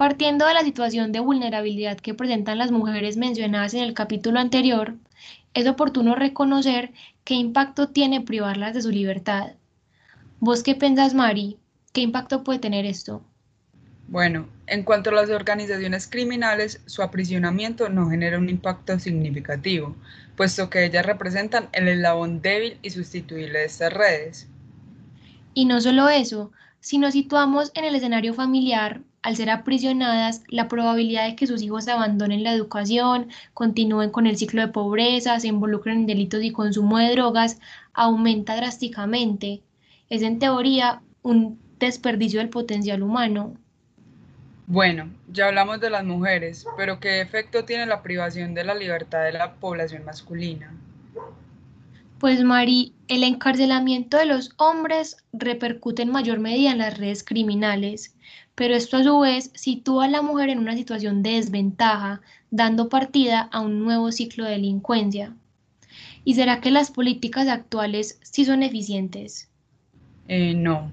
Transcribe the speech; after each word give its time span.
Partiendo 0.00 0.46
de 0.46 0.54
la 0.54 0.62
situación 0.62 1.12
de 1.12 1.20
vulnerabilidad 1.20 1.98
que 1.98 2.14
presentan 2.14 2.56
las 2.56 2.70
mujeres 2.70 3.18
mencionadas 3.18 3.74
en 3.74 3.82
el 3.82 3.92
capítulo 3.92 4.40
anterior, 4.40 4.94
es 5.52 5.66
oportuno 5.66 6.14
reconocer 6.14 6.92
qué 7.22 7.34
impacto 7.34 7.90
tiene 7.90 8.22
privarlas 8.22 8.72
de 8.72 8.80
su 8.80 8.88
libertad. 8.88 9.56
¿Vos 10.38 10.62
qué 10.62 10.74
pensás, 10.74 11.12
Mari? 11.12 11.58
¿Qué 11.92 12.00
impacto 12.00 12.42
puede 12.44 12.60
tener 12.60 12.86
esto? 12.86 13.22
Bueno, 14.08 14.48
en 14.68 14.84
cuanto 14.84 15.10
a 15.10 15.12
las 15.12 15.28
organizaciones 15.28 16.08
criminales, 16.08 16.80
su 16.86 17.02
aprisionamiento 17.02 17.90
no 17.90 18.08
genera 18.08 18.38
un 18.38 18.48
impacto 18.48 18.98
significativo, 18.98 19.94
puesto 20.34 20.70
que 20.70 20.86
ellas 20.86 21.04
representan 21.04 21.68
el 21.72 21.88
eslabón 21.88 22.40
débil 22.40 22.78
y 22.80 22.88
sustituible 22.88 23.58
de 23.58 23.64
estas 23.66 23.92
redes. 23.92 24.48
Y 25.52 25.66
no 25.66 25.78
solo 25.82 26.08
eso, 26.08 26.52
si 26.80 26.96
nos 26.96 27.12
situamos 27.12 27.70
en 27.74 27.84
el 27.84 27.94
escenario 27.94 28.32
familiar, 28.32 29.02
al 29.22 29.36
ser 29.36 29.50
aprisionadas, 29.50 30.42
la 30.48 30.68
probabilidad 30.68 31.26
de 31.26 31.36
que 31.36 31.46
sus 31.46 31.62
hijos 31.62 31.88
abandonen 31.88 32.42
la 32.42 32.52
educación, 32.52 33.28
continúen 33.54 34.10
con 34.10 34.26
el 34.26 34.36
ciclo 34.36 34.62
de 34.62 34.68
pobreza, 34.68 35.38
se 35.40 35.48
involucren 35.48 36.00
en 36.00 36.06
delitos 36.06 36.42
y 36.42 36.52
consumo 36.52 36.98
de 36.98 37.10
drogas, 37.12 37.58
aumenta 37.92 38.56
drásticamente. 38.56 39.62
Es 40.08 40.22
en 40.22 40.38
teoría 40.38 41.02
un 41.22 41.58
desperdicio 41.78 42.40
del 42.40 42.48
potencial 42.48 43.02
humano. 43.02 43.54
Bueno, 44.66 45.10
ya 45.28 45.48
hablamos 45.48 45.80
de 45.80 45.90
las 45.90 46.04
mujeres, 46.04 46.64
pero 46.76 47.00
¿qué 47.00 47.20
efecto 47.20 47.64
tiene 47.64 47.86
la 47.86 48.02
privación 48.02 48.54
de 48.54 48.64
la 48.64 48.74
libertad 48.74 49.24
de 49.24 49.32
la 49.32 49.54
población 49.54 50.04
masculina? 50.04 50.72
Pues 52.20 52.44
Mari, 52.44 52.92
el 53.08 53.24
encarcelamiento 53.24 54.18
de 54.18 54.26
los 54.26 54.50
hombres 54.58 55.16
repercute 55.32 56.02
en 56.02 56.10
mayor 56.10 56.38
medida 56.38 56.70
en 56.70 56.76
las 56.76 56.98
redes 56.98 57.24
criminales, 57.24 58.14
pero 58.54 58.74
esto 58.74 58.98
a 58.98 59.02
su 59.02 59.20
vez 59.20 59.50
sitúa 59.54 60.04
a 60.04 60.08
la 60.08 60.20
mujer 60.20 60.50
en 60.50 60.58
una 60.58 60.76
situación 60.76 61.22
de 61.22 61.30
desventaja, 61.30 62.20
dando 62.50 62.90
partida 62.90 63.48
a 63.50 63.60
un 63.60 63.82
nuevo 63.82 64.12
ciclo 64.12 64.44
de 64.44 64.50
delincuencia. 64.50 65.34
¿Y 66.22 66.34
será 66.34 66.60
que 66.60 66.70
las 66.70 66.90
políticas 66.90 67.48
actuales 67.48 68.20
sí 68.22 68.44
son 68.44 68.62
eficientes? 68.62 69.48
Eh, 70.28 70.52
no, 70.54 70.92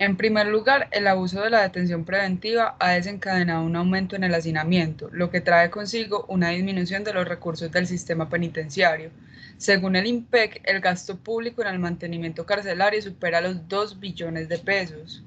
en 0.00 0.16
primer 0.16 0.46
lugar, 0.46 0.88
el 0.92 1.08
abuso 1.08 1.40
de 1.40 1.50
la 1.50 1.62
detención 1.62 2.04
preventiva 2.04 2.76
ha 2.78 2.90
desencadenado 2.90 3.64
un 3.64 3.74
aumento 3.74 4.14
en 4.14 4.22
el 4.22 4.32
hacinamiento, 4.32 5.08
lo 5.10 5.28
que 5.28 5.40
trae 5.40 5.70
consigo 5.70 6.24
una 6.28 6.50
disminución 6.50 7.02
de 7.02 7.12
los 7.12 7.26
recursos 7.26 7.72
del 7.72 7.88
sistema 7.88 8.28
penitenciario. 8.28 9.10
Según 9.56 9.96
el 9.96 10.06
IMPEC, 10.06 10.60
el 10.64 10.80
gasto 10.80 11.16
público 11.16 11.62
en 11.62 11.68
el 11.68 11.80
mantenimiento 11.80 12.46
carcelario 12.46 13.02
supera 13.02 13.40
los 13.40 13.66
2 13.66 13.98
billones 13.98 14.48
de 14.48 14.58
pesos. 14.58 15.24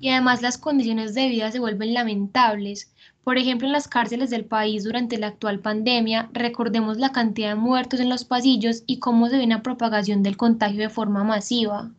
Y 0.00 0.10
además 0.10 0.42
las 0.42 0.58
condiciones 0.58 1.14
de 1.14 1.26
vida 1.28 1.50
se 1.50 1.58
vuelven 1.58 1.94
lamentables. 1.94 2.92
Por 3.24 3.38
ejemplo, 3.38 3.66
en 3.66 3.72
las 3.72 3.88
cárceles 3.88 4.28
del 4.28 4.44
país 4.44 4.84
durante 4.84 5.16
la 5.16 5.28
actual 5.28 5.60
pandemia, 5.60 6.28
recordemos 6.34 6.98
la 6.98 7.10
cantidad 7.10 7.48
de 7.48 7.54
muertos 7.54 8.00
en 8.00 8.10
los 8.10 8.26
pasillos 8.26 8.82
y 8.86 8.98
cómo 8.98 9.30
se 9.30 9.38
ve 9.38 9.44
una 9.44 9.62
propagación 9.62 10.22
del 10.22 10.36
contagio 10.36 10.82
de 10.82 10.90
forma 10.90 11.24
masiva. 11.24 11.90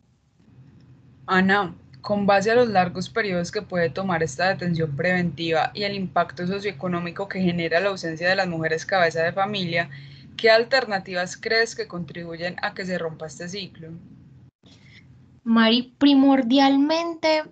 Ana, 1.28 1.74
con 2.00 2.24
base 2.24 2.50
a 2.50 2.54
los 2.54 2.70
largos 2.70 3.10
periodos 3.10 3.52
que 3.52 3.60
puede 3.60 3.90
tomar 3.90 4.22
esta 4.22 4.48
detención 4.48 4.96
preventiva 4.96 5.70
y 5.74 5.82
el 5.82 5.94
impacto 5.94 6.46
socioeconómico 6.46 7.28
que 7.28 7.42
genera 7.42 7.80
la 7.80 7.90
ausencia 7.90 8.30
de 8.30 8.34
las 8.34 8.48
mujeres 8.48 8.86
cabeza 8.86 9.22
de 9.22 9.32
familia, 9.32 9.90
¿qué 10.38 10.50
alternativas 10.50 11.36
crees 11.36 11.76
que 11.76 11.86
contribuyen 11.86 12.56
a 12.62 12.72
que 12.72 12.86
se 12.86 12.96
rompa 12.96 13.26
este 13.26 13.46
ciclo? 13.46 13.90
Mari, 15.44 15.94
primordialmente 15.98 17.42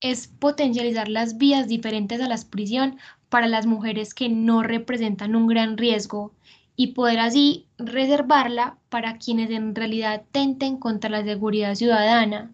es 0.00 0.28
potencializar 0.28 1.08
las 1.08 1.38
vías 1.38 1.68
diferentes 1.68 2.20
a 2.20 2.28
la 2.28 2.38
prisión 2.50 2.98
para 3.30 3.46
las 3.46 3.64
mujeres 3.64 4.12
que 4.12 4.28
no 4.28 4.62
representan 4.62 5.36
un 5.36 5.46
gran 5.46 5.78
riesgo 5.78 6.34
y 6.76 6.88
poder 6.88 7.20
así 7.20 7.66
reservarla 7.78 8.76
para 8.90 9.16
quienes 9.16 9.50
en 9.50 9.74
realidad 9.74 10.22
tenten 10.32 10.76
contra 10.76 11.08
la 11.08 11.24
seguridad 11.24 11.74
ciudadana 11.74 12.50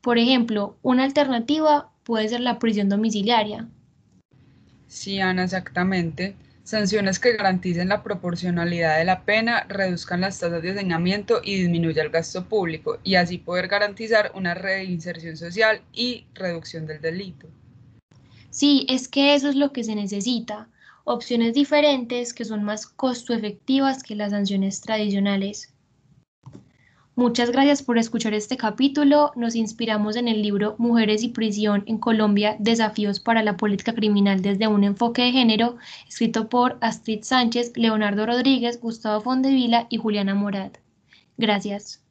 por 0.00 0.18
ejemplo, 0.18 0.76
una 0.82 1.04
alternativa 1.04 1.90
puede 2.04 2.28
ser 2.28 2.40
la 2.40 2.58
prisión 2.58 2.88
domiciliaria. 2.88 3.68
Sí, 4.86 5.20
Ana, 5.20 5.44
exactamente. 5.44 6.36
Sanciones 6.64 7.18
que 7.18 7.32
garanticen 7.32 7.88
la 7.88 8.02
proporcionalidad 8.02 8.98
de 8.98 9.04
la 9.04 9.22
pena, 9.24 9.64
reduzcan 9.68 10.20
las 10.20 10.38
tasas 10.38 10.62
de 10.62 10.72
hacinamiento 10.72 11.40
y 11.42 11.56
disminuyan 11.56 12.06
el 12.06 12.12
gasto 12.12 12.44
público, 12.44 12.98
y 13.04 13.14
así 13.14 13.38
poder 13.38 13.68
garantizar 13.68 14.32
una 14.34 14.54
reinserción 14.54 15.36
social 15.36 15.80
y 15.92 16.26
reducción 16.34 16.86
del 16.86 17.00
delito. 17.00 17.48
Sí, 18.50 18.86
es 18.88 19.08
que 19.08 19.34
eso 19.34 19.48
es 19.48 19.56
lo 19.56 19.72
que 19.72 19.84
se 19.84 19.94
necesita. 19.94 20.68
Opciones 21.04 21.54
diferentes 21.54 22.34
que 22.34 22.44
son 22.44 22.64
más 22.64 22.86
costo 22.86 23.32
efectivas 23.32 24.02
que 24.02 24.14
las 24.14 24.32
sanciones 24.32 24.80
tradicionales. 24.82 25.72
Muchas 27.18 27.50
gracias 27.50 27.82
por 27.82 27.98
escuchar 27.98 28.32
este 28.32 28.56
capítulo. 28.56 29.32
Nos 29.34 29.56
inspiramos 29.56 30.14
en 30.14 30.28
el 30.28 30.40
libro 30.40 30.76
Mujeres 30.78 31.24
y 31.24 31.30
Prisión 31.30 31.82
en 31.86 31.98
Colombia, 31.98 32.54
Desafíos 32.60 33.18
para 33.18 33.42
la 33.42 33.56
Política 33.56 33.92
Criminal 33.92 34.40
desde 34.40 34.68
un 34.68 34.84
enfoque 34.84 35.22
de 35.22 35.32
género, 35.32 35.78
escrito 36.08 36.48
por 36.48 36.78
Astrid 36.80 37.24
Sánchez, 37.24 37.72
Leonardo 37.74 38.24
Rodríguez, 38.24 38.80
Gustavo 38.80 39.20
Fondevila 39.20 39.88
y 39.90 39.96
Juliana 39.96 40.36
Morat. 40.36 40.78
Gracias. 41.36 42.07